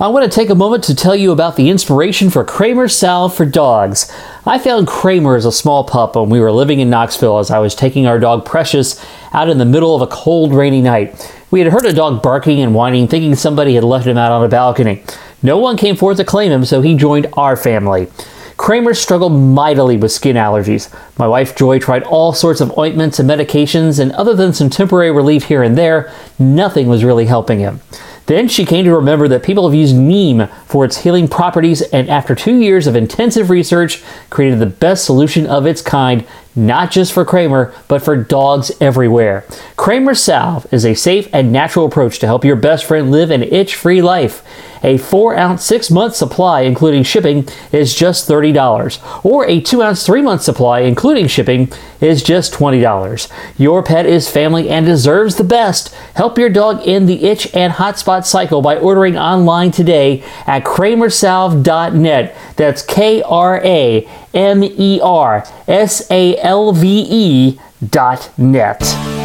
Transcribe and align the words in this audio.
I 0.00 0.08
want 0.08 0.24
to 0.24 0.34
take 0.34 0.48
a 0.48 0.54
moment 0.54 0.84
to 0.84 0.94
tell 0.94 1.14
you 1.14 1.30
about 1.30 1.56
the 1.56 1.68
inspiration 1.68 2.30
for 2.30 2.42
Kramer's 2.42 2.96
Salve 2.96 3.34
for 3.34 3.44
Dogs. 3.44 4.10
I 4.46 4.58
found 4.58 4.86
Kramer 4.86 5.36
as 5.36 5.44
a 5.44 5.52
small 5.52 5.84
pup 5.84 6.16
when 6.16 6.30
we 6.30 6.40
were 6.40 6.50
living 6.50 6.80
in 6.80 6.88
Knoxville 6.88 7.36
as 7.36 7.50
I 7.50 7.58
was 7.58 7.74
taking 7.74 8.06
our 8.06 8.18
dog 8.18 8.46
Precious 8.46 8.98
out 9.34 9.50
in 9.50 9.58
the 9.58 9.66
middle 9.66 9.94
of 9.94 10.00
a 10.00 10.06
cold, 10.06 10.54
rainy 10.54 10.80
night. 10.80 11.30
We 11.50 11.60
had 11.60 11.70
heard 11.70 11.84
a 11.84 11.92
dog 11.92 12.22
barking 12.22 12.60
and 12.60 12.74
whining, 12.74 13.08
thinking 13.08 13.34
somebody 13.34 13.74
had 13.74 13.84
left 13.84 14.06
him 14.06 14.16
out 14.16 14.32
on 14.32 14.42
a 14.42 14.48
balcony. 14.48 15.02
No 15.42 15.58
one 15.58 15.76
came 15.76 15.96
forth 15.96 16.16
to 16.16 16.24
claim 16.24 16.50
him, 16.50 16.64
so 16.64 16.80
he 16.80 16.94
joined 16.94 17.26
our 17.34 17.54
family. 17.54 18.08
Kramer 18.56 18.94
struggled 18.94 19.34
mightily 19.34 19.98
with 19.98 20.12
skin 20.12 20.36
allergies. 20.36 20.90
My 21.18 21.28
wife 21.28 21.54
Joy 21.54 21.78
tried 21.78 22.04
all 22.04 22.32
sorts 22.32 22.62
of 22.62 22.78
ointments 22.78 23.18
and 23.18 23.28
medications, 23.28 24.00
and 24.00 24.12
other 24.12 24.34
than 24.34 24.54
some 24.54 24.70
temporary 24.70 25.10
relief 25.10 25.44
here 25.44 25.62
and 25.62 25.76
there, 25.76 26.10
nothing 26.38 26.88
was 26.88 27.04
really 27.04 27.26
helping 27.26 27.58
him. 27.58 27.80
Then 28.26 28.48
she 28.48 28.64
came 28.64 28.84
to 28.84 28.94
remember 28.94 29.26
that 29.28 29.42
people 29.42 29.68
have 29.68 29.74
used 29.74 29.96
neem 29.96 30.46
for 30.66 30.84
its 30.84 30.98
healing 30.98 31.26
properties, 31.26 31.82
and 31.82 32.08
after 32.08 32.34
two 32.34 32.56
years 32.56 32.86
of 32.86 32.94
intensive 32.94 33.50
research, 33.50 34.02
created 34.30 34.58
the 34.58 34.66
best 34.66 35.04
solution 35.04 35.46
of 35.46 35.66
its 35.66 35.82
kind, 35.82 36.24
not 36.54 36.90
just 36.90 37.12
for 37.12 37.24
Kramer, 37.24 37.74
but 37.88 38.02
for 38.02 38.16
dogs 38.16 38.70
everywhere. 38.80 39.44
Kramer 39.76 40.14
Salve 40.14 40.66
is 40.72 40.84
a 40.84 40.94
safe 40.94 41.28
and 41.32 41.52
natural 41.52 41.86
approach 41.86 42.18
to 42.20 42.26
help 42.26 42.44
your 42.44 42.56
best 42.56 42.84
friend 42.84 43.10
live 43.10 43.30
an 43.30 43.42
itch 43.42 43.74
free 43.74 44.02
life. 44.02 44.44
A 44.82 44.96
4 44.96 45.36
ounce 45.36 45.64
6 45.64 45.90
month 45.90 46.16
supply, 46.16 46.62
including 46.62 47.02
shipping, 47.02 47.46
is 47.72 47.94
just 47.94 48.28
$30. 48.28 49.24
Or 49.24 49.46
a 49.46 49.60
2 49.60 49.82
ounce 49.82 50.06
3 50.06 50.22
month 50.22 50.42
supply, 50.42 50.80
including 50.80 51.26
shipping, 51.26 51.70
is 52.00 52.22
just 52.22 52.52
$20. 52.52 53.30
Your 53.58 53.82
pet 53.82 54.06
is 54.06 54.30
family 54.30 54.68
and 54.68 54.86
deserves 54.86 55.36
the 55.36 55.44
best. 55.44 55.94
Help 56.14 56.38
your 56.38 56.48
dog 56.48 56.80
end 56.86 57.08
the 57.08 57.24
itch 57.24 57.54
and 57.54 57.74
hotspot 57.74 58.24
cycle 58.24 58.62
by 58.62 58.76
ordering 58.76 59.18
online 59.18 59.70
today 59.70 60.22
at 60.46 60.64
kramersalve.net. 60.64 62.36
That's 62.56 62.82
K 62.82 63.22
R 63.22 63.60
A 63.64 64.08
M 64.32 64.64
E 64.64 65.00
R 65.02 65.46
S 65.68 66.10
A 66.10 66.36
L 66.38 66.72
V 66.72 67.06
E 67.08 67.60
dot 67.90 68.30
net. 68.38 69.19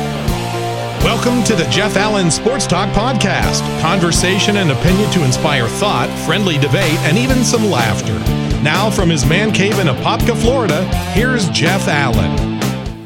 Welcome 1.06 1.44
to 1.44 1.56
the 1.56 1.66
Jeff 1.70 1.98
Allen 1.98 2.32
Sports 2.32 2.66
Talk 2.66 2.90
Podcast. 2.90 3.62
Conversation 3.80 4.58
and 4.58 4.72
opinion 4.72 5.08
to 5.12 5.24
inspire 5.24 5.68
thought, 5.68 6.10
friendly 6.26 6.58
debate, 6.58 6.98
and 7.02 7.16
even 7.16 7.44
some 7.44 7.64
laughter. 7.70 8.18
Now, 8.64 8.90
from 8.90 9.12
his 9.12 9.24
man 9.24 9.52
cave 9.54 9.78
in 9.78 9.86
Apopka, 9.86 10.36
Florida, 10.36 10.84
here's 11.12 11.48
Jeff 11.50 11.88
Allen. 11.88 12.60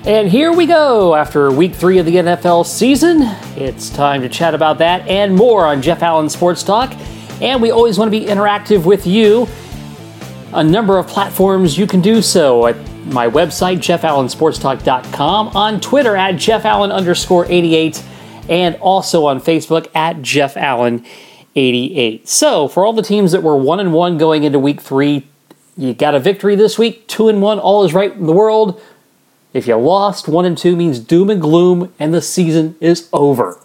And 0.08 0.30
here 0.30 0.54
we 0.54 0.66
go. 0.66 1.14
After 1.14 1.52
week 1.52 1.76
three 1.76 1.98
of 1.98 2.06
the 2.06 2.16
NFL 2.16 2.66
season, 2.66 3.24
it's 3.58 3.90
time 3.90 4.22
to 4.22 4.30
chat 4.30 4.56
about 4.56 4.78
that 4.78 5.06
and 5.06 5.36
more 5.36 5.66
on 5.66 5.82
Jeff 5.82 6.02
Allen 6.02 6.30
Sports 6.30 6.64
Talk. 6.64 6.94
And 7.42 7.62
we 7.62 7.70
always 7.70 8.00
want 8.00 8.14
to 8.14 8.18
be 8.18 8.26
interactive 8.26 8.86
with 8.86 9.06
you. 9.06 9.46
A 10.54 10.64
number 10.64 10.98
of 10.98 11.06
platforms 11.06 11.78
you 11.78 11.86
can 11.86 12.00
do 12.00 12.22
so 12.22 12.68
at 12.68 12.78
my 13.06 13.28
website, 13.28 13.78
jeffallensportstalk.com, 13.78 15.48
on 15.50 15.82
Twitter 15.82 16.16
at 16.16 16.38
jeffallen 16.38 16.92
underscore 16.92 17.46
88, 17.48 18.04
and 18.48 18.76
also 18.76 19.26
on 19.26 19.40
Facebook 19.40 19.94
at 19.96 20.22
Jeff 20.22 20.58
Allen 20.58 21.06
88. 21.56 22.28
So, 22.28 22.68
for 22.68 22.86
all 22.86 22.94
the 22.94 23.02
teams 23.02 23.32
that 23.32 23.44
were 23.44 23.56
one 23.56 23.80
and 23.80 23.94
one 23.94 24.18
going 24.18 24.44
into 24.44 24.60
week 24.60 24.82
three, 24.82 25.28
you 25.78 25.94
got 25.94 26.16
a 26.16 26.20
victory 26.20 26.56
this 26.56 26.78
week, 26.78 27.08
two 27.08 27.30
and 27.30 27.42
one, 27.42 27.60
all 27.60 27.84
is 27.84 27.94
right 27.94 28.12
in 28.12 28.26
the 28.26 28.34
world. 28.34 28.82
If 29.54 29.66
you 29.66 29.76
lost, 29.78 30.28
one 30.28 30.46
and 30.46 30.58
two 30.58 30.76
means 30.76 31.00
doom 31.00 31.30
and 31.30 31.42
gloom, 31.42 31.94
and 31.98 32.14
the 32.14 32.22
season 32.22 32.76
is 32.80 33.10
over. 33.12 33.60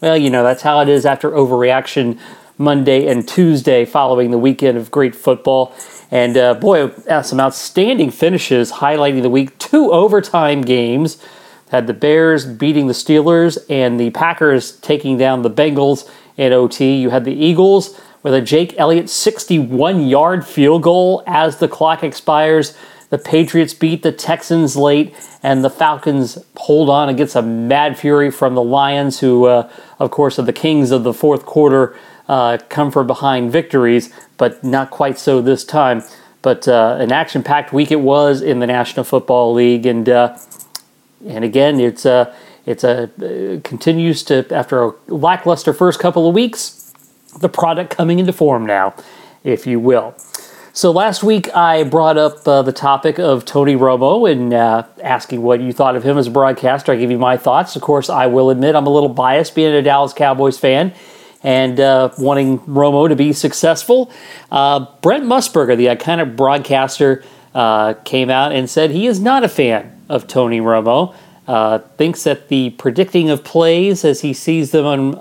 Well, 0.00 0.16
you 0.16 0.30
know, 0.30 0.42
that's 0.44 0.62
how 0.62 0.80
it 0.80 0.88
is 0.88 1.04
after 1.06 1.30
overreaction 1.30 2.18
Monday 2.58 3.06
and 3.06 3.26
Tuesday 3.26 3.84
following 3.84 4.30
the 4.30 4.38
weekend 4.38 4.78
of 4.78 4.90
great 4.90 5.14
football. 5.14 5.74
And 6.10 6.36
uh, 6.36 6.54
boy, 6.54 6.90
some 7.22 7.40
outstanding 7.40 8.10
finishes 8.10 8.72
highlighting 8.72 9.22
the 9.22 9.30
week. 9.30 9.58
Two 9.58 9.92
overtime 9.92 10.62
games. 10.62 11.22
Had 11.70 11.88
the 11.88 11.94
Bears 11.94 12.46
beating 12.46 12.86
the 12.86 12.92
Steelers 12.92 13.58
and 13.68 13.98
the 13.98 14.10
Packers 14.10 14.76
taking 14.76 15.18
down 15.18 15.42
the 15.42 15.50
Bengals 15.50 16.08
in 16.36 16.52
OT. 16.52 16.96
You 16.96 17.10
had 17.10 17.24
the 17.24 17.34
Eagles 17.34 18.00
with 18.22 18.34
a 18.34 18.40
Jake 18.40 18.74
Elliott 18.78 19.10
61 19.10 20.06
yard 20.06 20.46
field 20.46 20.82
goal 20.82 21.24
as 21.26 21.58
the 21.58 21.68
clock 21.68 22.04
expires. 22.04 22.76
The 23.08 23.18
Patriots 23.18 23.72
beat 23.72 24.02
the 24.02 24.10
Texans 24.10 24.76
late, 24.76 25.14
and 25.42 25.62
the 25.62 25.70
Falcons 25.70 26.38
hold 26.56 26.90
on 26.90 27.08
against 27.08 27.36
a 27.36 27.42
mad 27.42 27.96
fury 27.96 28.32
from 28.32 28.56
the 28.56 28.62
Lions, 28.62 29.20
who, 29.20 29.44
uh, 29.44 29.70
of 30.00 30.10
course, 30.10 30.40
are 30.40 30.42
the 30.42 30.52
kings 30.52 30.90
of 30.90 31.04
the 31.04 31.14
fourth 31.14 31.46
quarter, 31.46 31.96
uh, 32.28 32.58
come 32.68 32.90
from 32.90 33.06
behind 33.06 33.52
victories, 33.52 34.12
but 34.36 34.62
not 34.64 34.90
quite 34.90 35.18
so 35.18 35.40
this 35.40 35.64
time. 35.64 36.02
But 36.42 36.68
uh, 36.68 36.96
an 37.00 37.12
action-packed 37.12 37.72
week 37.72 37.90
it 37.90 38.00
was 38.00 38.40
in 38.40 38.60
the 38.60 38.66
National 38.66 39.04
Football 39.04 39.52
League, 39.54 39.86
and 39.86 40.08
uh, 40.08 40.36
and 41.26 41.44
again, 41.44 41.80
it's 41.80 42.04
a 42.04 42.34
it's 42.66 42.84
a 42.84 43.04
uh, 43.04 43.60
continues 43.62 44.22
to 44.24 44.46
after 44.54 44.84
a 44.84 44.92
lackluster 45.08 45.72
first 45.72 45.98
couple 45.98 46.28
of 46.28 46.34
weeks, 46.34 46.92
the 47.40 47.48
product 47.48 47.90
coming 47.90 48.18
into 48.18 48.32
form 48.32 48.66
now, 48.66 48.94
if 49.42 49.66
you 49.66 49.80
will. 49.80 50.14
So 50.72 50.90
last 50.90 51.22
week 51.22 51.48
I 51.56 51.84
brought 51.84 52.18
up 52.18 52.46
uh, 52.46 52.60
the 52.60 52.72
topic 52.72 53.18
of 53.18 53.46
Tony 53.46 53.74
Romo 53.74 54.30
and 54.30 54.52
uh, 54.52 54.84
asking 55.02 55.40
what 55.40 55.60
you 55.60 55.72
thought 55.72 55.96
of 55.96 56.04
him 56.04 56.18
as 56.18 56.26
a 56.26 56.30
broadcaster. 56.30 56.92
I 56.92 56.96
give 56.96 57.10
you 57.10 57.18
my 57.18 57.38
thoughts. 57.38 57.76
Of 57.76 57.82
course, 57.82 58.10
I 58.10 58.26
will 58.26 58.50
admit 58.50 58.74
I'm 58.74 58.86
a 58.86 58.90
little 58.90 59.08
biased 59.08 59.54
being 59.54 59.72
a 59.72 59.80
Dallas 59.80 60.12
Cowboys 60.12 60.58
fan 60.58 60.92
and 61.46 61.78
uh, 61.78 62.10
wanting 62.18 62.58
Romo 62.58 63.08
to 63.08 63.14
be 63.14 63.32
successful. 63.32 64.10
Uh, 64.50 64.86
Brent 65.00 65.22
Musburger, 65.24 65.76
the 65.76 65.86
iconic 65.86 66.34
broadcaster, 66.34 67.22
uh, 67.54 67.94
came 68.04 68.30
out 68.30 68.50
and 68.50 68.68
said 68.68 68.90
he 68.90 69.06
is 69.06 69.20
not 69.20 69.44
a 69.44 69.48
fan 69.48 69.96
of 70.08 70.26
Tony 70.26 70.60
Romo. 70.60 71.14
Uh, 71.46 71.78
thinks 71.96 72.24
that 72.24 72.48
the 72.48 72.70
predicting 72.70 73.30
of 73.30 73.44
plays 73.44 74.04
as 74.04 74.22
he 74.22 74.32
sees 74.32 74.72
them 74.72 74.84
on 74.84 75.12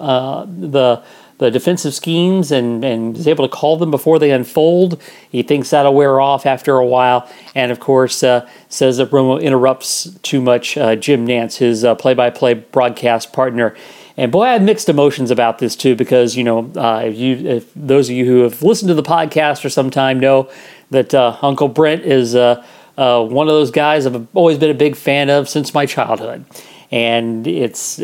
the 0.71 1.03
the 1.37 1.51
defensive 1.51 1.93
schemes 1.93 2.49
and, 2.49 2.85
and 2.85 3.17
is 3.17 3.27
able 3.27 3.45
to 3.45 3.53
call 3.53 3.75
them 3.75 3.91
before 3.91 4.17
they 4.19 4.31
unfold. 4.31 5.01
He 5.29 5.43
thinks 5.43 5.69
that'll 5.69 5.93
wear 5.93 6.21
off 6.21 6.45
after 6.45 6.77
a 6.77 6.85
while. 6.85 7.29
And 7.53 7.73
of 7.73 7.81
course, 7.81 8.23
uh, 8.23 8.49
says 8.69 8.97
that 8.97 9.11
Romo 9.11 9.41
interrupts 9.41 10.17
too 10.23 10.39
much 10.39 10.77
uh, 10.77 10.95
Jim 10.95 11.27
Nantz, 11.27 11.57
his 11.57 11.85
play 11.99 12.13
by 12.13 12.29
play 12.29 12.53
broadcast 12.53 13.33
partner. 13.33 13.75
And 14.17 14.31
boy, 14.31 14.43
I 14.43 14.53
have 14.53 14.61
mixed 14.61 14.87
emotions 14.87 15.29
about 15.29 15.59
this 15.59 15.75
too, 15.75 15.95
because 15.95 16.35
you 16.35 16.43
know, 16.43 16.71
uh, 16.75 17.03
if 17.05 17.17
you, 17.17 17.35
if 17.35 17.71
those 17.75 18.09
of 18.09 18.15
you 18.15 18.25
who 18.25 18.41
have 18.43 18.61
listened 18.61 18.87
to 18.89 18.93
the 18.93 19.03
podcast 19.03 19.61
for 19.61 19.69
some 19.69 19.89
time 19.89 20.19
know 20.19 20.49
that 20.91 21.13
uh, 21.13 21.37
Uncle 21.41 21.67
Brent 21.67 22.03
is 22.03 22.35
uh, 22.35 22.65
uh, 22.97 23.25
one 23.25 23.47
of 23.47 23.53
those 23.53 23.71
guys 23.71 24.05
I've 24.05 24.27
always 24.35 24.57
been 24.57 24.69
a 24.69 24.75
big 24.75 24.95
fan 24.95 25.29
of 25.29 25.49
since 25.49 25.73
my 25.73 25.85
childhood 25.85 26.45
and 26.91 27.45
it's 27.47 28.01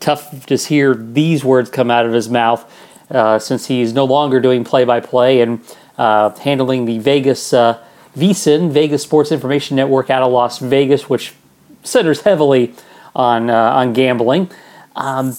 tough 0.00 0.46
to 0.46 0.56
hear 0.56 0.94
these 0.94 1.44
words 1.44 1.70
come 1.70 1.90
out 1.90 2.04
of 2.04 2.12
his 2.12 2.28
mouth 2.28 2.70
uh, 3.10 3.38
since 3.38 3.66
he's 3.66 3.92
no 3.92 4.04
longer 4.04 4.40
doing 4.40 4.64
play-by-play 4.64 5.40
and 5.40 5.60
uh, 5.98 6.30
handling 6.36 6.84
the 6.84 6.98
Vegas 6.98 7.52
uh, 7.52 7.82
VSIN, 8.16 8.70
Vegas 8.70 9.02
Sports 9.02 9.32
Information 9.32 9.76
Network 9.76 10.10
out 10.10 10.22
of 10.22 10.32
Las 10.32 10.58
Vegas, 10.58 11.08
which 11.08 11.34
centers 11.82 12.22
heavily 12.22 12.74
on 13.14 13.50
uh, 13.50 13.72
on 13.72 13.92
gambling. 13.92 14.50
Um, 14.96 15.36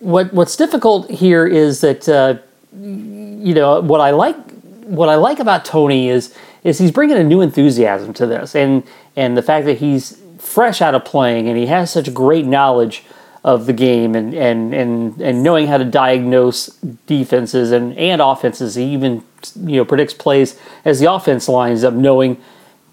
what 0.00 0.32
what's 0.32 0.56
difficult 0.56 1.10
here 1.10 1.46
is 1.46 1.80
that 1.80 2.08
uh, 2.08 2.38
you 2.72 3.54
know 3.54 3.80
what 3.80 4.00
I 4.00 4.10
like 4.10 4.36
what 4.82 5.08
I 5.08 5.16
like 5.16 5.38
about 5.38 5.64
Tony 5.64 6.08
is 6.08 6.34
is 6.64 6.78
he's 6.78 6.90
bringing 6.90 7.16
a 7.16 7.24
new 7.24 7.40
enthusiasm 7.40 8.12
to 8.14 8.26
this, 8.26 8.54
and 8.54 8.82
and 9.16 9.36
the 9.36 9.42
fact 9.42 9.66
that 9.66 9.78
he's 9.78 10.20
fresh 10.38 10.80
out 10.80 10.94
of 10.94 11.04
playing, 11.04 11.48
and 11.48 11.56
he 11.56 11.66
has 11.66 11.90
such 11.90 12.12
great 12.14 12.46
knowledge 12.46 13.04
of 13.44 13.66
the 13.66 13.72
game 13.72 14.14
and 14.14 14.34
and 14.34 14.74
and 14.74 15.20
and 15.20 15.42
knowing 15.42 15.66
how 15.66 15.78
to 15.78 15.84
diagnose 15.84 16.66
defenses 17.06 17.72
and 17.72 17.96
and 17.96 18.20
offenses. 18.20 18.74
He 18.74 18.84
even 18.84 19.22
you 19.64 19.76
know 19.76 19.84
predicts 19.84 20.14
plays 20.14 20.58
as 20.84 21.00
the 21.00 21.10
offense 21.12 21.48
lines 21.48 21.84
up, 21.84 21.94
knowing 21.94 22.40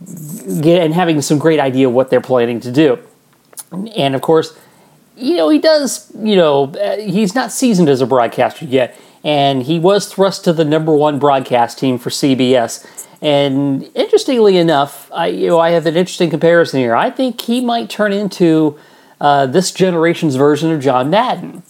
and 0.07 0.94
having 0.94 1.21
some 1.21 1.39
great 1.39 1.59
idea 1.59 1.88
of 1.88 1.94
what 1.94 2.09
they're 2.09 2.21
planning 2.21 2.59
to 2.59 2.71
do. 2.71 3.00
And 3.95 4.13
of 4.13 4.21
course, 4.21 4.57
you 5.17 5.35
know 5.35 5.50
he 5.50 5.59
does. 5.59 6.12
You 6.17 6.35
know 6.35 6.67
he's 7.00 7.35
not 7.35 7.51
seasoned 7.51 7.89
as 7.89 8.01
a 8.01 8.06
broadcaster 8.06 8.65
yet, 8.65 8.97
and 9.23 9.63
he 9.63 9.79
was 9.79 10.12
thrust 10.12 10.44
to 10.45 10.53
the 10.53 10.65
number 10.65 10.94
one 10.94 11.19
broadcast 11.19 11.79
team 11.79 11.97
for 11.97 12.09
CBS. 12.09 12.85
And 13.21 13.89
interestingly 13.95 14.57
enough, 14.57 15.12
I 15.12 15.27
you 15.27 15.47
know 15.47 15.59
I 15.59 15.71
have 15.71 15.85
an 15.85 15.95
interesting 15.95 16.29
comparison 16.29 16.79
here. 16.79 16.95
I 16.95 17.09
think 17.09 17.41
he 17.41 17.62
might 17.62 17.89
turn 17.89 18.13
into 18.13 18.77
uh, 19.21 19.45
this 19.45 19.71
generation's 19.71 20.35
version 20.35 20.71
of 20.71 20.81
John 20.81 21.09
Madden. 21.09 21.63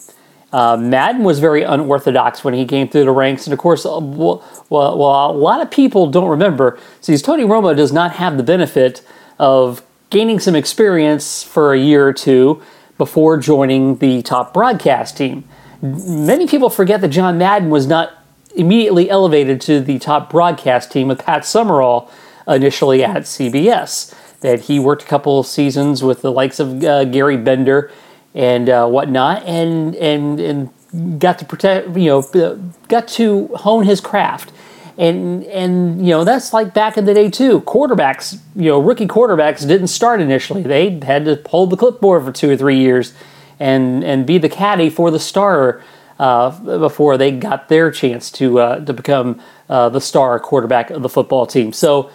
Uh, 0.52 0.78
Madden 0.78 1.24
was 1.24 1.40
very 1.40 1.64
unorthodox 1.64 2.44
when 2.44 2.54
he 2.54 2.66
came 2.66 2.88
through 2.88 3.04
the 3.04 3.12
ranks, 3.12 3.46
and 3.46 3.54
of 3.54 3.60
course, 3.60 3.86
uh, 3.86 4.00
well, 4.00 4.44
well, 4.70 4.98
well, 4.98 5.32
a 5.32 5.34
lot 5.34 5.60
of 5.62 5.70
people 5.70 6.08
don't 6.08 6.30
remember. 6.30 6.80
See, 7.02 7.18
Tony 7.18 7.44
Romo 7.44 7.76
does 7.76 7.92
not 7.92 8.12
have 8.12 8.38
the 8.38 8.44
benefit 8.44 9.06
of 9.38 9.84
gaining 10.10 10.40
some 10.40 10.56
experience 10.56 11.44
for 11.44 11.74
a 11.74 11.80
year 11.80 12.08
or 12.08 12.14
two 12.14 12.62
before 12.98 13.38
joining 13.38 13.98
the 13.98 14.22
top 14.22 14.54
broadcast 14.54 15.18
team. 15.18 15.44
Many 15.82 16.48
people 16.48 16.70
forget 16.70 17.02
that 17.02 17.10
John 17.10 17.38
Madden 17.38 17.70
was 17.70 17.88
not 17.88 18.14
immediately 18.56 19.10
elevated 19.10 19.60
to 19.62 19.82
the 19.82 20.00
top 20.00 20.30
broadcast 20.30 20.92
team 20.92 21.10
with 21.10 21.20
Pat 21.20 21.46
Summerall 21.46 22.10
initially 22.48 23.04
at 23.04 23.24
CBS. 23.24 24.14
That 24.42 24.62
he 24.62 24.80
worked 24.80 25.04
a 25.04 25.06
couple 25.06 25.40
of 25.40 25.48
seasons 25.48 26.04
with 26.04 26.22
the 26.22 26.32
likes 26.32 26.60
of 26.60 26.84
uh, 26.84 27.06
Gary 27.06 27.38
Bender 27.38 27.92
and 28.34 28.70
uh, 28.70 28.88
whatnot, 28.88 29.44
and 29.44 29.96
and 29.96 30.40
and 30.40 31.20
got 31.20 31.40
to 31.40 31.46
protect, 31.46 31.98
you 31.98 32.06
know, 32.06 32.72
got 32.88 33.08
to 33.08 33.48
hone 33.56 33.86
his 33.86 34.00
craft. 34.02 34.52
And 34.98 35.44
and 35.46 36.00
you 36.00 36.12
know 36.12 36.24
that's 36.24 36.54
like 36.54 36.74
back 36.74 36.98
in 36.98 37.04
the 37.04 37.14
day 37.14 37.30
too. 37.30 37.62
Quarterbacks, 37.62 38.40
you 38.56 38.70
know, 38.70 38.80
rookie 38.80 39.08
quarterbacks 39.08 39.68
didn't 39.68 39.88
start 39.88 40.22
initially. 40.22 40.64
They 40.64 41.00
had 41.00 41.26
to 41.26 41.42
hold 41.48 41.72
the 41.72 41.78
clipboard 41.78 42.24
for 42.24 42.32
two 42.32 42.50
or 42.52 42.56
three 42.56 42.80
years, 42.80 43.14
and 43.60 44.04
and 44.06 44.26
be 44.26 44.38
the 44.38 44.48
caddy 44.48 44.90
for 44.90 45.12
the 45.12 45.20
starter 45.20 45.84
uh, 46.18 46.78
before 46.80 47.18
they 47.18 47.32
got 47.32 47.68
their 47.68 47.92
chance 47.92 48.32
to 48.32 48.60
uh, 48.60 48.86
to 48.86 48.94
become 48.94 49.42
uh, 49.70 49.90
the 49.90 50.00
star 50.00 50.40
quarterback 50.40 50.90
of 50.90 51.02
the 51.02 51.10
football 51.10 51.46
team. 51.46 51.74
So 51.74 52.10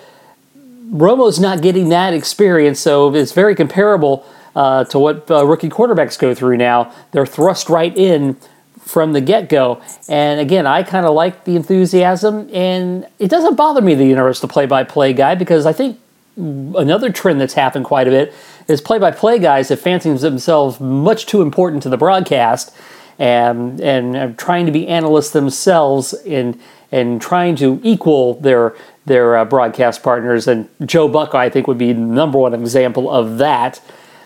Romo's 0.90 1.38
not 1.38 1.62
getting 1.62 1.90
that 1.90 2.14
experience, 2.14 2.80
so 2.80 3.14
it's 3.14 3.32
very 3.32 3.54
comparable 3.54 4.24
uh, 4.56 4.84
to 4.84 4.98
what 4.98 5.30
uh, 5.30 5.46
rookie 5.46 5.68
quarterbacks 5.68 6.18
go 6.18 6.34
through 6.34 6.56
now. 6.56 6.92
They're 7.12 7.26
thrust 7.26 7.68
right 7.68 7.96
in 7.96 8.36
from 8.80 9.12
the 9.12 9.20
get 9.20 9.48
go. 9.48 9.80
And 10.08 10.40
again, 10.40 10.66
I 10.66 10.82
kind 10.82 11.06
of 11.06 11.14
like 11.14 11.44
the 11.44 11.56
enthusiasm, 11.56 12.48
and 12.52 13.06
it 13.18 13.28
doesn't 13.28 13.56
bother 13.56 13.80
me 13.80 13.92
you 14.04 14.14
know 14.14 14.32
the 14.32 14.48
play 14.48 14.66
by 14.66 14.84
play 14.84 15.12
guy 15.12 15.34
because 15.34 15.66
I 15.66 15.72
think 15.72 15.98
another 16.36 17.10
trend 17.10 17.40
that's 17.40 17.54
happened 17.54 17.84
quite 17.84 18.08
a 18.08 18.10
bit 18.10 18.34
is 18.68 18.80
play 18.80 18.98
by 18.98 19.10
play 19.10 19.38
guys 19.38 19.68
have 19.68 19.80
fancied 19.80 20.18
themselves 20.18 20.80
much 20.80 21.26
too 21.26 21.42
important 21.42 21.82
to 21.82 21.88
the 21.88 21.96
broadcast 21.96 22.74
and 23.18 23.80
and 23.80 24.38
trying 24.38 24.66
to 24.66 24.72
be 24.72 24.88
analysts 24.88 25.30
themselves 25.30 26.14
in 26.24 26.58
and 26.92 27.20
trying 27.20 27.56
to 27.56 27.80
equal 27.82 28.34
their 28.34 28.74
their 29.06 29.36
uh, 29.36 29.44
broadcast 29.44 30.02
partners. 30.02 30.46
And 30.48 30.68
Joe 30.84 31.08
Buck, 31.08 31.34
I 31.34 31.48
think, 31.48 31.66
would 31.66 31.78
be 31.78 31.92
the 31.92 32.00
number 32.00 32.38
one 32.38 32.54
example 32.54 33.10
of 33.10 33.38
that. 33.38 33.80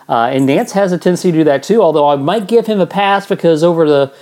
Uh, 0.09 0.31
and 0.33 0.49
Nantz 0.49 0.73
has 0.73 0.93
a 0.93 0.99
tendency 0.99 1.33
to 1.33 1.39
do 1.39 1.45
that 1.45 1.63
too. 1.63 1.83
Although 1.83 2.09
I 2.09 2.17
might 2.17 2.47
give 2.47 2.67
him 2.67 2.81
a 2.81 2.87
pass 2.87 3.27
because 3.27 3.63
over 3.63 3.89
the 3.89 4.15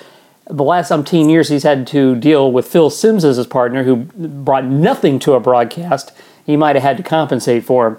the 0.53 0.65
last 0.65 0.91
umpteen 0.91 1.31
years 1.31 1.49
he's 1.49 1.63
had 1.63 1.87
to 1.89 2.15
deal 2.17 2.53
with 2.53 2.67
Phil 2.67 2.91
Simms 2.91 3.25
as 3.25 3.37
his 3.37 3.47
partner, 3.47 3.85
who 3.85 3.97
brought 3.97 4.65
nothing 4.65 5.19
to 5.21 5.33
a 5.35 5.41
broadcast. 5.41 6.13
He 6.45 6.57
might 6.57 6.77
have 6.77 6.83
had 6.83 6.97
to 6.99 7.03
compensate 7.03 7.65
for 7.65 7.89
him. 7.89 7.99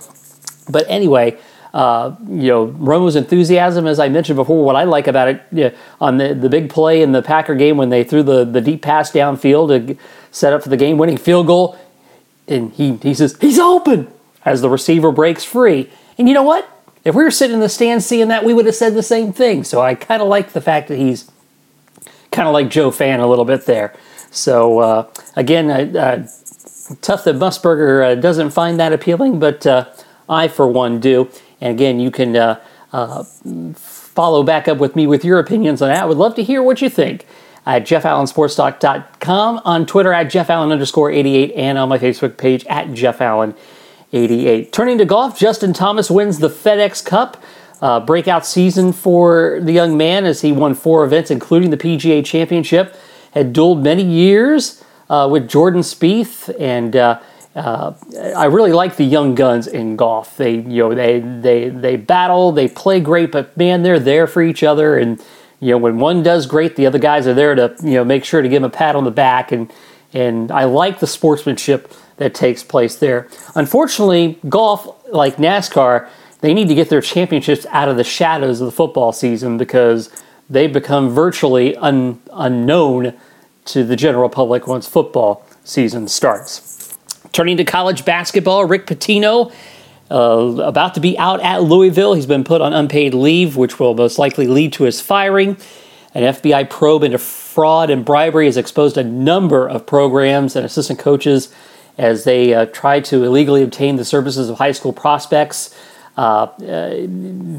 But 0.70 0.86
anyway, 0.88 1.38
uh, 1.74 2.16
you 2.28 2.50
know, 2.50 2.66
Romo's 2.66 3.16
enthusiasm, 3.16 3.88
as 3.88 4.00
I 4.00 4.08
mentioned 4.08 4.36
before, 4.36 4.64
what 4.64 4.76
I 4.76 4.84
like 4.84 5.08
about 5.08 5.28
it 5.28 5.42
you 5.52 5.64
know, 5.66 5.72
on 6.00 6.18
the, 6.18 6.34
the 6.36 6.50
big 6.50 6.70
play 6.70 7.02
in 7.02 7.12
the 7.12 7.22
Packer 7.22 7.56
game 7.56 7.78
when 7.78 7.90
they 7.90 8.04
threw 8.04 8.22
the, 8.22 8.46
the 8.46 8.62
deep 8.62 8.84
pass 8.84 9.12
downfield 9.12 9.88
to 9.88 9.98
set 10.32 10.54
up 10.54 10.62
for 10.62 10.70
the 10.70 10.78
game 10.78 10.98
winning 10.98 11.18
field 11.18 11.48
goal, 11.48 11.78
and 12.48 12.72
he, 12.74 12.98
he 12.98 13.14
says, 13.14 13.36
he's 13.42 13.58
open 13.58 14.08
as 14.46 14.62
the 14.62 14.70
receiver 14.70 15.12
breaks 15.12 15.44
free. 15.44 15.90
And 16.18 16.28
you 16.28 16.34
know 16.34 16.44
what? 16.44 16.70
If 17.04 17.16
we 17.16 17.24
were 17.24 17.32
sitting 17.32 17.56
in 17.56 17.60
the 17.60 17.70
stands 17.70 18.06
seeing 18.06 18.28
that, 18.28 18.46
we 18.46 18.54
would 18.54 18.66
have 18.66 18.76
said 18.76 18.94
the 18.94 19.04
same 19.04 19.34
thing. 19.34 19.64
So 19.64 19.82
I 19.82 19.96
kind 19.96 20.22
of 20.22 20.28
like 20.28 20.54
the 20.54 20.62
fact 20.62 20.88
that 20.90 20.98
he's 20.98 21.30
kind 22.34 22.48
of 22.48 22.54
like 22.54 22.70
Joe 22.70 22.92
Fan 22.92 23.22
a 23.22 23.28
little 23.28 23.46
bit 23.46 23.66
there. 23.66 23.94
So 24.32 24.80
uh, 24.80 25.14
again, 25.36 25.70
uh, 25.70 26.28
tough 27.02 27.24
that 27.24 27.36
Musburger 27.36 28.12
uh, 28.12 28.16
doesn't 28.16 28.50
find 28.50 28.80
that 28.80 28.92
appealing, 28.92 29.40
but 29.40 29.66
uh, 29.66 29.90
I, 30.28 30.48
for 30.50 30.68
one, 30.68 31.00
do. 31.00 31.30
And 31.62 31.72
again, 31.72 32.00
you 32.00 32.12
can 32.12 32.36
uh, 32.36 33.24
follow 33.76 34.44
back 34.44 34.68
up 34.68 34.80
with 34.80 34.96
me 34.96 35.08
with 35.08 35.24
your 35.24 35.40
opinions 35.40 35.82
on 35.82 35.90
that. 35.90 36.04
I 36.04 36.06
would 36.06 36.18
love 36.18 36.36
to 36.36 36.44
hear 36.44 36.62
what 36.62 36.82
you 36.82 36.90
think 36.90 37.26
at 37.66 37.84
jeffallensportstalk.com, 37.84 39.62
on 39.64 39.86
Twitter 39.86 40.12
at 40.12 40.30
jeffallen 40.30 40.72
underscore 40.72 41.12
88, 41.12 41.54
and 41.54 41.78
on 41.78 41.88
my 41.88 41.98
Facebook 41.98 42.38
page 42.38 42.66
at 42.66 42.88
jeffallen88. 42.88 44.72
Turning 44.72 44.98
to 44.98 45.06
golf, 45.06 45.40
Justin 45.40 45.72
Thomas 45.74 46.12
wins 46.12 46.40
the 46.40 46.50
FedEx 46.50 47.06
Cup. 47.06 47.42
Uh, 47.82 48.00
breakout 48.00 48.46
season 48.46 48.94
for 48.94 49.60
the 49.62 49.74
young 49.74 49.98
man 49.98 50.26
as 50.26 50.42
he 50.42 50.52
won 50.52 50.74
four 50.74 51.04
events, 51.04 51.30
including 51.30 51.70
the 51.70 51.78
PGA 51.78 52.24
Championship. 52.24 52.96
Had 53.32 53.54
dueled 53.54 53.82
many 53.82 54.04
years 54.04 54.84
uh, 55.10 55.28
with 55.30 55.50
Jordan 55.50 55.82
Spieth, 55.82 56.54
and 56.60 56.96
uh, 56.96 57.20
uh, 57.56 57.94
I 58.36 58.46
really 58.46 58.72
like 58.72 58.96
the 58.96 59.04
young 59.04 59.36
guns 59.36 59.68
in 59.68 59.96
golf. 59.96 60.38
They, 60.38 60.56
you 60.56 60.84
know, 60.84 60.96
they 60.96 61.20
they 61.20 61.70
they 61.70 61.96
battle, 61.96 62.52
they 62.52 62.68
play 62.68 63.00
great, 63.00 63.32
but 63.32 63.56
man, 63.56 63.84
they're 63.84 64.00
there 64.00 64.28
for 64.28 64.42
each 64.42 64.64
other. 64.64 64.98
And 64.98 65.22
you 65.60 65.72
know, 65.72 65.78
when 65.78 66.00
one 66.00 66.24
does 66.24 66.46
great, 66.46 66.76
the 66.76 66.86
other 66.86 67.00
guys 67.00 67.28
are 67.28 67.34
there 67.34 67.56
to 67.56 67.76
you 67.84 67.96
know 67.96 68.04
make 68.04 68.26
sure 68.26 68.42
to 68.42 68.50
give 68.50 68.64
him 68.64 68.68
a 68.68 68.70
pat 68.70 68.96
on 68.96 69.04
the 69.04 69.12
back. 69.12 69.52
And 69.52 69.72
and 70.14 70.52
I 70.52 70.66
like 70.66 71.00
the 71.00 71.08
sportsmanship 71.08 71.92
that 72.18 72.34
takes 72.34 72.64
place 72.64 72.96
there. 72.96 73.28
Unfortunately, 73.56 74.40
golf, 74.48 74.88
like 75.12 75.38
NASCAR, 75.38 76.08
they 76.44 76.54
need 76.54 76.68
to 76.68 76.76
get 76.76 76.90
their 76.90 77.00
championships 77.00 77.66
out 77.70 77.88
of 77.88 77.96
the 77.96 78.04
shadows 78.04 78.60
of 78.60 78.66
the 78.66 78.72
football 78.74 79.14
season 79.14 79.58
because 79.58 80.10
they 80.50 80.68
become 80.68 81.10
virtually 81.10 81.74
un, 81.78 82.20
unknown 82.34 83.14
to 83.64 83.86
the 83.86 83.96
general 83.96 84.28
public 84.28 84.68
once 84.68 84.86
football 84.86 85.48
season 85.64 86.06
starts. 86.06 86.98
Turning 87.32 87.56
to 87.56 87.64
college 87.64 88.04
basketball, 88.04 88.66
Rick 88.66 88.88
Pitino. 88.88 89.54
Uh, 90.12 90.62
about 90.62 90.96
to 90.96 91.00
be 91.00 91.18
out 91.18 91.42
at 91.42 91.64
Louisville. 91.64 92.14
He's 92.14 92.26
been 92.26 92.44
put 92.44 92.60
on 92.60 92.74
unpaid 92.74 93.14
leave, 93.14 93.56
which 93.56 93.80
will 93.80 93.94
most 93.94 94.20
likely 94.20 94.48
lead 94.48 94.74
to 94.74 94.84
his 94.84 95.00
firing. 95.00 95.56
An 96.14 96.24
FBI 96.24 96.70
probe 96.70 97.04
into 97.04 97.20
fraud 97.20 97.90
and 97.90 98.04
bribery 98.04 98.48
has 98.48 98.58
exposed 98.58 98.98
a 98.98 99.04
number 99.04 99.66
of 99.66 99.86
programs 99.86 100.58
and 100.58 100.66
assistant 100.66 101.00
coaches 101.00 101.56
as 101.98 102.26
they 102.26 102.54
uh, 102.54 102.66
try 102.66 103.00
to 103.00 103.24
illegally 103.24 103.64
obtain 103.64 103.96
the 103.96 104.04
services 104.04 104.50
of 104.50 104.58
high 104.58 104.74
school 104.74 104.92
prospects. 104.92 105.74
Uh, 106.16 106.22
uh 106.22 106.94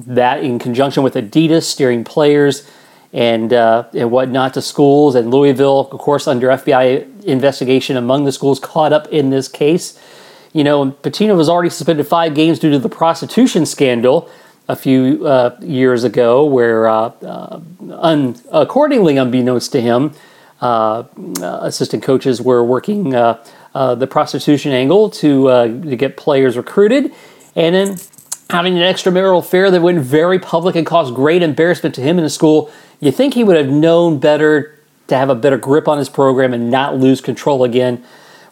that, 0.06 0.44
in 0.44 0.58
conjunction 0.58 1.02
with 1.02 1.14
Adidas, 1.14 1.64
steering 1.64 2.04
players 2.04 2.70
and 3.14 3.52
uh, 3.52 3.84
and 3.94 4.10
whatnot 4.10 4.54
to 4.54 4.62
schools. 4.62 5.14
And 5.14 5.30
Louisville, 5.30 5.80
of 5.80 5.98
course, 6.00 6.26
under 6.26 6.48
FBI 6.48 7.24
investigation 7.24 7.96
among 7.96 8.24
the 8.24 8.32
schools 8.32 8.60
caught 8.60 8.92
up 8.92 9.06
in 9.08 9.30
this 9.30 9.48
case. 9.48 9.98
You 10.52 10.62
know, 10.64 10.90
Pitino 10.90 11.36
was 11.36 11.48
already 11.48 11.70
suspended 11.70 12.06
five 12.06 12.34
games 12.34 12.58
due 12.58 12.70
to 12.70 12.78
the 12.78 12.88
prostitution 12.88 13.66
scandal 13.66 14.28
a 14.68 14.76
few 14.76 15.26
uh, 15.26 15.56
years 15.60 16.04
ago, 16.04 16.44
where, 16.44 16.88
uh, 16.88 17.12
uh 17.22 17.60
un- 17.90 18.36
accordingly, 18.50 19.16
unbeknownst 19.16 19.72
to 19.72 19.80
him, 19.80 20.12
assistant 20.60 22.02
coaches 22.02 22.40
were 22.40 22.64
working 22.64 23.10
the 23.10 24.08
prostitution 24.10 24.72
angle 24.72 25.10
to, 25.10 25.48
to 25.84 25.96
get 25.96 26.16
players 26.16 26.56
recruited. 26.56 27.12
And 27.56 27.74
then 27.74 27.96
having 28.50 28.76
an 28.76 28.82
extramarital 28.82 29.38
affair 29.38 29.70
that 29.70 29.80
went 29.82 30.00
very 30.00 30.38
public 30.38 30.76
and 30.76 30.86
caused 30.86 31.14
great 31.14 31.42
embarrassment 31.42 31.94
to 31.94 32.00
him 32.00 32.18
and 32.18 32.24
the 32.24 32.30
school 32.30 32.70
you 33.00 33.12
think 33.12 33.34
he 33.34 33.44
would 33.44 33.56
have 33.56 33.68
known 33.68 34.18
better 34.18 34.78
to 35.08 35.16
have 35.16 35.28
a 35.28 35.34
better 35.34 35.58
grip 35.58 35.88
on 35.88 35.98
his 35.98 36.08
program 36.08 36.54
and 36.54 36.70
not 36.70 36.96
lose 36.96 37.20
control 37.20 37.64
again. 37.64 38.02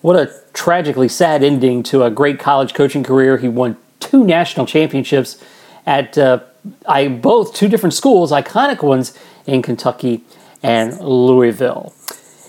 What 0.03 0.17
a 0.17 0.33
tragically 0.53 1.09
sad 1.09 1.43
ending 1.43 1.83
to 1.85 2.03
a 2.03 2.11
great 2.11 2.39
college 2.39 2.75
coaching 2.75 3.03
career. 3.03 3.39
He 3.39 3.49
won 3.49 3.77
two 4.01 4.25
national 4.25 4.67
championships 4.67 5.43
at 5.87 6.19
uh, 6.19 6.41
I 6.87 7.09
both 7.09 7.55
two 7.55 7.69
different 7.69 7.95
schools, 7.95 8.31
iconic 8.31 8.83
ones 8.83 9.17
in 9.47 9.63
Kentucky 9.63 10.25
and 10.63 11.01
Louisville. 11.01 11.95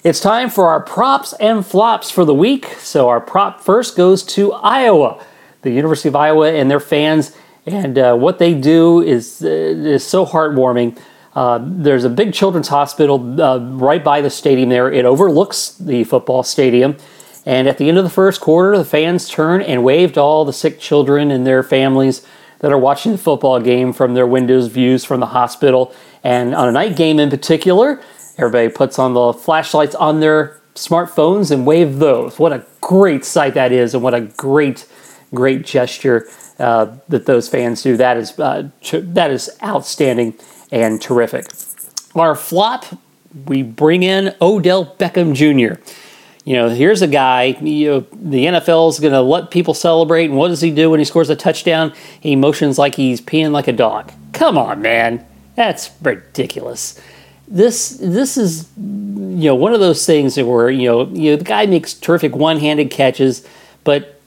It's 0.04 0.20
time 0.20 0.50
for 0.50 0.68
our 0.68 0.82
props 0.82 1.34
and 1.40 1.66
flops 1.66 2.12
for 2.12 2.26
the 2.26 2.34
week. 2.34 2.66
So 2.80 3.08
our 3.08 3.22
prop 3.22 3.62
first 3.62 3.96
goes 3.96 4.24
to 4.24 4.52
Iowa, 4.52 5.24
the 5.64 5.72
University 5.72 6.10
of 6.10 6.16
Iowa 6.16 6.54
and 6.54 6.70
their 6.70 6.80
fans, 6.80 7.36
and 7.66 7.98
uh, 7.98 8.16
what 8.16 8.40
they 8.40 8.54
do 8.54 9.02
is 9.02 9.42
uh, 9.44 9.48
is 9.48 10.06
so 10.06 10.26
heartwarming. 10.26 10.98
Uh, 11.36 11.60
there's 11.64 12.04
a 12.04 12.10
big 12.10 12.34
children's 12.34 12.68
hospital 12.68 13.42
uh, 13.42 13.58
right 13.58 14.04
by 14.04 14.22
the 14.22 14.30
stadium 14.30 14.70
there. 14.70 14.92
It 14.92 15.06
overlooks 15.06 15.70
the 15.70 16.04
football 16.04 16.44
stadium. 16.44 16.96
And 17.46 17.68
at 17.68 17.78
the 17.78 17.90
end 17.90 17.98
of 17.98 18.04
the 18.04 18.10
first 18.10 18.40
quarter, 18.40 18.78
the 18.78 18.86
fans 18.86 19.28
turned 19.28 19.64
and 19.64 19.84
waved 19.84 20.18
all 20.18 20.46
the 20.46 20.54
sick 20.54 20.80
children 20.80 21.32
and 21.32 21.46
their 21.46 21.64
families 21.64 22.26
that 22.60 22.72
are 22.72 22.78
watching 22.78 23.12
the 23.12 23.18
football 23.18 23.60
game 23.60 23.92
from 23.92 24.14
their 24.14 24.28
windows 24.28 24.68
views 24.68 25.04
from 25.04 25.20
the 25.20 25.26
hospital. 25.28 25.94
And 26.24 26.56
on 26.56 26.70
a 26.70 26.72
night 26.72 26.96
game 26.96 27.20
in 27.20 27.30
particular, 27.30 28.02
everybody 28.38 28.70
puts 28.70 28.98
on 28.98 29.14
the 29.14 29.34
flashlights 29.34 29.96
on 29.96 30.22
their 30.22 30.62
smartphones 30.76 31.52
and 31.52 31.66
wave 31.66 32.00
those. 32.00 32.40
What 32.40 32.54
a 32.54 32.66
great 32.80 33.26
sight 33.26 33.56
that 33.56 33.72
is, 33.72 33.94
and 33.94 34.02
what 34.02 34.14
a 34.14 34.22
great, 34.22 34.88
great 35.34 35.66
gesture 35.66 36.28
uh, 36.60 36.96
that 37.10 37.26
those 37.26 37.50
fans 37.50 37.82
do. 37.82 37.98
That 37.98 38.18
is 38.18 38.38
uh, 38.40 38.70
that 38.92 39.32
is 39.32 39.50
outstanding 39.64 40.36
and 40.72 41.02
terrific. 41.02 41.46
Our 42.16 42.36
flop, 42.36 42.86
we 43.46 43.64
bring 43.64 44.04
in 44.04 44.36
Odell 44.42 44.96
Beckham 44.98 45.34
Jr. 45.34 45.82
You 46.46 46.56
know, 46.56 46.70
here's 46.70 47.02
a 47.02 47.08
guy, 47.08 47.58
you 47.62 47.88
know, 47.88 48.00
the 48.12 48.46
NFL 48.48 48.90
is 48.90 49.00
going 49.00 49.14
to 49.14 49.22
let 49.22 49.50
people 49.50 49.74
celebrate, 49.74 50.26
and 50.26 50.36
what 50.36 50.50
does 50.50 50.60
he 50.60 50.72
do 50.72 50.90
when 50.90 51.00
he 51.00 51.06
scores 51.06 51.30
a 51.30 51.38
touchdown? 51.38 51.94
He 52.20 52.36
motions 52.36 52.78
like 52.78 52.96
he's 52.96 53.22
peeing 53.22 53.52
like 53.52 53.70
a 53.70 53.72
dog. 53.72 54.12
Come 54.34 54.58
on, 54.58 54.82
man. 54.82 55.26
That's 55.56 55.90
ridiculous. 56.02 57.00
this 57.48 57.98
this 58.02 58.36
is 58.38 58.68
you 58.78 59.48
know 59.50 59.56
one 59.56 59.74
of 59.74 59.80
those 59.80 60.06
things 60.06 60.38
where 60.38 60.70
you 60.70 60.88
know 60.88 61.08
you 61.08 61.32
know 61.32 61.38
the 61.38 61.44
guy 61.44 61.66
makes 61.66 61.94
terrific 61.94 62.36
one-handed 62.36 62.92
catches, 62.92 63.48
but 63.84 64.20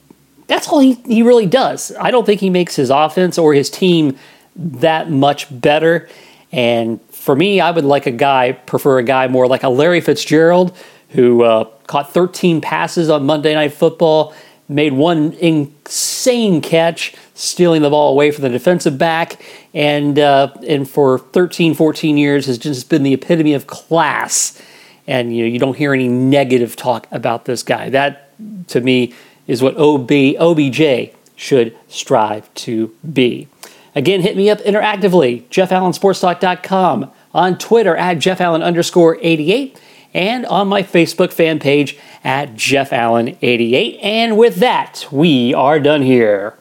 that's 0.47 0.67
all 0.69 0.79
he, 0.79 0.93
he 1.05 1.21
really 1.21 1.45
does. 1.45 1.91
I 1.99 2.09
don't 2.11 2.25
think 2.25 2.41
he 2.41 2.49
makes 2.49 2.75
his 2.75 2.89
offense 2.89 3.37
or 3.37 3.53
his 3.53 3.69
team 3.69 4.17
that 4.55 5.09
much 5.11 5.47
better. 5.61 6.09
And 6.51 7.01
for 7.11 7.35
me, 7.35 7.59
I 7.59 7.71
would 7.71 7.85
like 7.85 8.05
a 8.05 8.11
guy, 8.11 8.53
prefer 8.53 8.99
a 8.99 9.03
guy 9.03 9.27
more 9.27 9.47
like 9.47 9.63
a 9.63 9.69
Larry 9.69 10.01
Fitzgerald, 10.01 10.75
who 11.09 11.43
uh, 11.43 11.65
caught 11.87 12.13
13 12.13 12.61
passes 12.61 13.09
on 13.09 13.25
Monday 13.25 13.53
Night 13.53 13.73
Football, 13.73 14.33
made 14.69 14.93
one 14.93 15.33
insane 15.33 16.61
catch, 16.61 17.13
stealing 17.33 17.81
the 17.81 17.89
ball 17.89 18.11
away 18.11 18.31
from 18.31 18.43
the 18.43 18.49
defensive 18.49 18.97
back, 18.97 19.41
and 19.73 20.17
uh, 20.19 20.53
and 20.67 20.89
for 20.89 21.19
13, 21.19 21.73
14 21.73 22.17
years 22.17 22.45
has 22.45 22.57
just 22.57 22.89
been 22.89 23.03
the 23.03 23.13
epitome 23.13 23.53
of 23.53 23.67
class. 23.67 24.61
And 25.05 25.35
you 25.35 25.43
know, 25.43 25.49
you 25.49 25.59
don't 25.59 25.77
hear 25.77 25.93
any 25.93 26.09
negative 26.09 26.75
talk 26.75 27.07
about 27.11 27.45
this 27.45 27.63
guy. 27.63 27.89
That 27.89 28.31
to 28.69 28.81
me 28.81 29.13
is 29.47 29.61
what 29.61 29.77
OB, 29.77 30.11
OBJ 30.39 31.15
should 31.35 31.75
strive 31.87 32.53
to 32.55 32.93
be. 33.11 33.47
Again, 33.95 34.21
hit 34.21 34.37
me 34.37 34.49
up 34.49 34.59
interactively, 34.59 35.47
jeffallensportstalk.com, 35.49 37.11
on 37.33 37.57
Twitter 37.57 37.95
at 37.95 38.19
jeffallen 38.19 38.61
underscore 38.61 39.17
88, 39.21 39.79
and 40.13 40.45
on 40.45 40.67
my 40.67 40.83
Facebook 40.83 41.31
fan 41.31 41.59
page 41.59 41.97
at 42.23 42.53
jeffallen88. 42.53 43.99
And 44.03 44.37
with 44.37 44.57
that, 44.57 45.07
we 45.11 45.53
are 45.53 45.79
done 45.79 46.01
here. 46.01 46.57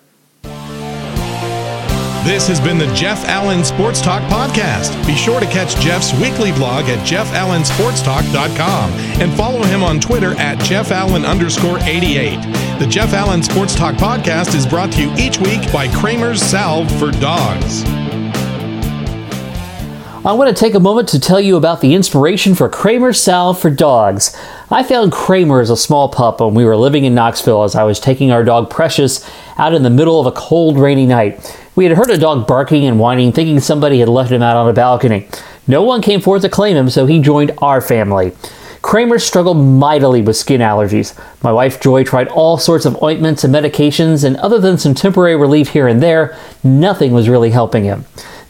This 2.27 2.49
has 2.49 2.59
been 2.59 2.77
the 2.77 2.93
Jeff 2.93 3.25
Allen 3.27 3.63
Sports 3.63 4.01
Talk 4.01 4.21
Podcast. 4.23 5.07
Be 5.07 5.15
sure 5.15 5.39
to 5.39 5.47
catch 5.47 5.77
Jeff's 5.77 6.13
weekly 6.15 6.51
blog 6.51 6.87
at 6.87 6.99
jeffallensportstalk.com 7.07 8.91
and 9.23 9.33
follow 9.35 9.63
him 9.63 9.85
on 9.85 10.01
Twitter 10.01 10.33
at 10.33 10.59
jeffallen 10.59 11.25
underscore 11.25 11.79
88. 11.83 12.43
The 12.81 12.87
Jeff 12.91 13.13
Allen 13.13 13.45
Sports 13.45 13.77
Talk 13.77 13.95
Podcast 13.95 14.57
is 14.57 14.67
brought 14.67 14.91
to 14.95 15.03
you 15.03 15.15
each 15.17 15.39
week 15.39 15.73
by 15.73 15.87
Kramer's 15.87 16.43
Salve 16.43 16.91
for 16.99 17.13
Dogs. 17.13 17.85
I 20.25 20.33
want 20.33 20.49
to 20.49 20.61
take 20.61 20.75
a 20.75 20.81
moment 20.81 21.09
to 21.11 21.21
tell 21.21 21.41
you 21.41 21.55
about 21.55 21.81
the 21.81 21.95
inspiration 21.95 22.57
for 22.57 22.69
Kramer's 22.69 23.21
Salve 23.21 23.61
for 23.61 23.71
Dogs. 23.71 24.37
I 24.69 24.83
found 24.83 25.13
Kramer 25.13 25.61
as 25.61 25.71
a 25.71 25.77
small 25.77 26.09
pup 26.09 26.41
when 26.41 26.55
we 26.55 26.65
were 26.65 26.77
living 26.77 27.05
in 27.05 27.15
Knoxville 27.15 27.63
as 27.63 27.77
I 27.77 27.85
was 27.85 28.01
taking 28.01 28.33
our 28.33 28.43
dog 28.43 28.69
Precious 28.69 29.25
out 29.59 29.75
in 29.75 29.85
the 29.85 29.91
middle 29.91 30.19
of 30.19 30.27
a 30.27 30.33
cold, 30.33 30.77
rainy 30.77 31.07
night. 31.07 31.57
We 31.77 31.85
had 31.85 31.99
heard 31.99 32.09
a 32.09 32.17
dog 32.17 32.47
barking 32.47 32.87
and 32.87 32.99
whining, 32.99 33.33
thinking 33.33 33.61
somebody 33.61 33.99
had 33.99 34.09
left 34.09 34.33
him 34.33 34.43
out 34.43 34.57
on 34.57 34.67
a 34.67 34.73
balcony. 34.73 35.29
No 35.67 35.83
one 35.83 36.01
came 36.01 36.23
forth 36.23 36.41
to 36.41 36.49
claim 36.49 36.75
him, 36.75 36.89
so 36.89 37.05
he 37.05 37.21
joined 37.21 37.53
our 37.59 37.83
family. 37.83 38.33
Kramer 38.81 39.19
struggled 39.19 39.59
mightily 39.59 40.23
with 40.23 40.39
skin 40.39 40.63
allergies. 40.63 41.15
My 41.43 41.53
wife 41.53 41.79
Joy 41.79 42.03
tried 42.03 42.29
all 42.29 42.57
sorts 42.57 42.87
of 42.87 43.03
ointments 43.03 43.45
and 43.45 43.55
medications, 43.55 44.25
and 44.25 44.39
other 44.39 44.59
than 44.59 44.79
some 44.79 44.95
temporary 44.95 45.37
relief 45.37 45.69
here 45.69 45.87
and 45.87 46.03
there, 46.03 46.35
nothing 46.65 47.13
was 47.13 47.29
really 47.29 47.51
helping 47.51 47.85
him. 47.85 48.07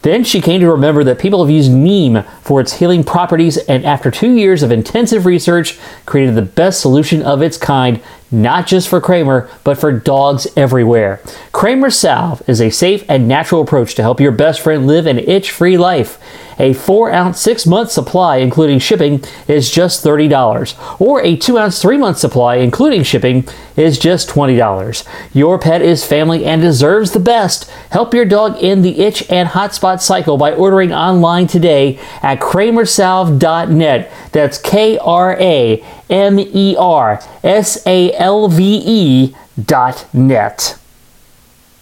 Then 0.07 0.23
she 0.23 0.39
came 0.39 0.61
to 0.61 0.71
remember 0.71 1.03
that 1.03 1.19
people 1.19 1.43
have 1.43 1.53
used 1.53 1.69
neem 1.69 2.23
for 2.41 2.61
its 2.61 2.71
healing 2.71 3.03
properties, 3.03 3.57
and 3.57 3.85
after 3.85 4.09
two 4.09 4.31
years 4.31 4.63
of 4.63 4.71
intensive 4.71 5.25
research, 5.25 5.77
created 6.05 6.35
the 6.35 6.43
best 6.43 6.79
solution 6.79 7.21
of 7.21 7.41
its 7.41 7.57
kind, 7.57 8.01
not 8.31 8.67
just 8.67 8.87
for 8.87 9.01
Kramer, 9.01 9.49
but 9.65 9.77
for 9.77 9.91
dogs 9.91 10.47
everywhere. 10.55 11.19
Kramer 11.51 11.89
Salve 11.89 12.41
is 12.47 12.61
a 12.61 12.69
safe 12.69 13.03
and 13.09 13.27
natural 13.27 13.61
approach 13.61 13.95
to 13.95 14.01
help 14.01 14.21
your 14.21 14.31
best 14.31 14.61
friend 14.61 14.87
live 14.87 15.07
an 15.07 15.19
itch 15.19 15.51
free 15.51 15.77
life. 15.77 16.17
A 16.59 16.73
4 16.73 17.11
ounce 17.11 17.39
6 17.41 17.65
month 17.65 17.91
supply, 17.91 18.37
including 18.37 18.79
shipping, 18.79 19.23
is 19.47 19.69
just 19.69 20.03
$30, 20.03 20.99
or 20.99 21.21
a 21.21 21.35
2 21.35 21.57
ounce 21.57 21.81
3 21.81 21.97
month 21.97 22.17
supply, 22.17 22.55
including 22.55 23.03
shipping, 23.03 23.47
is 23.75 23.99
just 23.99 24.29
$20. 24.29 25.07
Your 25.33 25.59
pet 25.59 25.81
is 25.81 26.05
family 26.05 26.45
and 26.45 26.61
deserves 26.61 27.11
the 27.11 27.19
best. 27.19 27.69
Help 27.91 28.13
your 28.13 28.25
dog 28.25 28.57
end 28.61 28.83
the 28.83 28.99
itch 29.01 29.29
and 29.29 29.49
hotspot 29.49 30.01
cycle 30.01 30.37
by 30.37 30.51
ordering 30.53 30.91
online 30.91 31.47
today 31.47 31.99
at 32.21 32.39
kramersalve.net. 32.39 34.11
That's 34.31 34.57
K 34.57 34.97
R 34.97 35.37
A 35.39 35.83
M 36.09 36.39
E 36.39 36.75
R 36.77 37.21
S 37.43 37.85
A 37.85 38.13
L 38.13 38.47
V 38.47 38.81
E 38.85 39.35
dot 39.63 40.05
net. 40.13 40.77